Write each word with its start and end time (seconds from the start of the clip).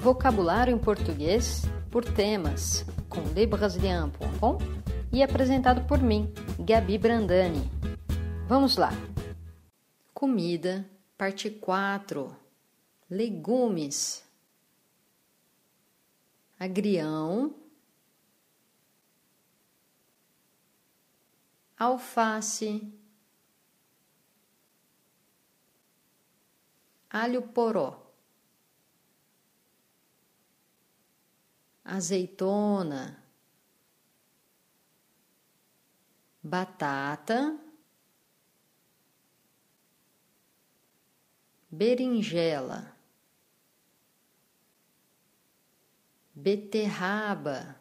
Vocabulário 0.00 0.74
em 0.74 0.78
português 0.78 1.62
por 1.90 2.04
temas, 2.04 2.84
com 3.08 3.20
lebrasilian.com 3.34 4.58
e 5.12 5.22
apresentado 5.22 5.86
por 5.88 5.98
mim, 5.98 6.32
Gabi 6.58 6.96
Brandani. 6.98 7.68
Vamos 8.46 8.76
lá! 8.76 8.90
Comida, 10.14 10.88
parte 11.16 11.50
4. 11.50 12.36
Legumes. 13.10 14.24
Agrião. 16.58 17.54
Alface. 21.76 22.92
Alho 27.10 27.42
poró. 27.42 28.07
Azeitona. 31.88 33.02
Batata 36.42 37.58
berinjela, 41.68 42.96
beterraba, 46.34 47.76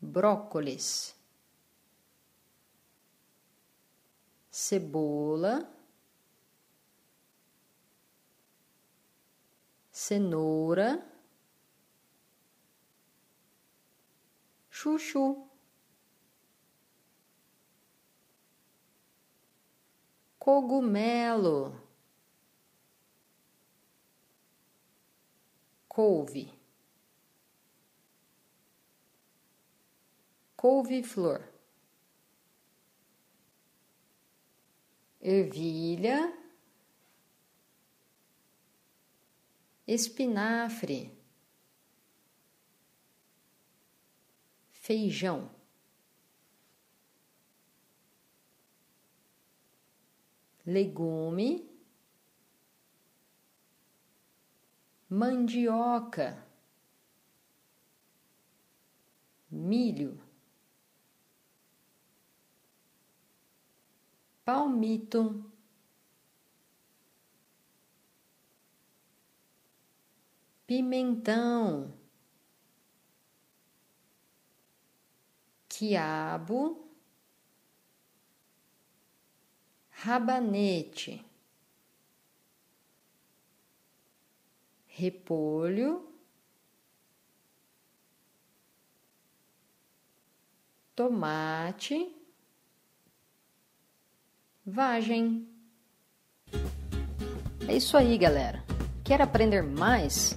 brócolis, 0.00 1.14
cebola, 4.50 5.68
cenoura, 9.98 11.04
chuchu. 14.70 15.44
cogumelo, 20.38 21.74
couve, 25.88 26.48
couve-flor, 30.56 31.42
ervilha, 35.20 36.32
espinafre, 39.88 41.10
feijão. 44.70 45.58
legume, 50.68 51.66
mandioca, 55.08 56.46
milho, 59.50 60.20
palmito, 64.44 65.50
pimentão, 70.68 71.94
quiabo 75.66 76.86
rabanete, 79.88 81.24
repolho, 84.86 86.06
tomate, 90.94 92.14
vagem. 94.66 95.48
É 97.66 97.74
isso 97.74 97.96
aí, 97.96 98.18
galera. 98.18 98.62
Quer 99.02 99.22
aprender 99.22 99.62
mais? 99.62 100.36